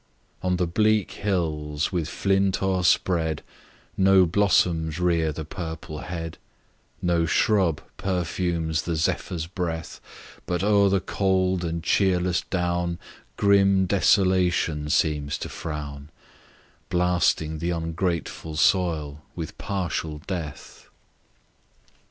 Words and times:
Page 0.37 0.41
61 0.49 0.51
On 0.53 0.57
the 0.57 0.65
bleak 0.65 1.11
hills, 1.11 1.91
with 1.91 2.09
flint 2.09 2.63
o'erspread, 2.63 3.43
No 3.95 4.25
blossoms 4.25 4.99
rear 4.99 5.31
the 5.31 5.45
purple 5.45 5.99
head; 5.99 6.39
No 7.03 7.27
shrub 7.27 7.81
perfumes 7.97 8.81
the 8.81 8.95
zephyrs' 8.95 9.45
breath, 9.45 10.01
But 10.47 10.63
o'er 10.63 10.89
the 10.89 11.01
cold 11.01 11.63
and 11.63 11.83
cheerless 11.83 12.41
down 12.41 12.97
Grim 13.37 13.85
desolation 13.85 14.89
seems 14.89 15.37
to 15.37 15.49
frown, 15.49 16.09
Blasting 16.89 17.59
the 17.59 17.69
ungrateful 17.69 18.55
soil 18.55 19.21
with 19.35 19.55
partial 19.59 20.17
death. 20.25 20.89